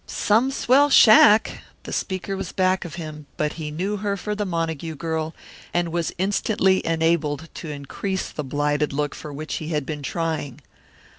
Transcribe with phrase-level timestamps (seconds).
[0.07, 4.47] "Some swell shack!" The speaker was back of him, but he knew her for the
[4.47, 5.35] Montague girl,
[5.75, 10.61] and was instantly enabled to increase the blighted look for which he had been trying.